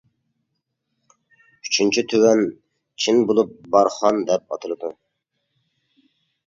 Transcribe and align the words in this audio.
ئۈچىنچى، 1.67 2.03
تۆۋەن 2.13 2.43
چىن 3.05 3.23
بولۇپ 3.31 3.55
بارخان 3.77 4.27
دەپ 4.33 4.47
ئاتىلىدۇ. 4.57 4.95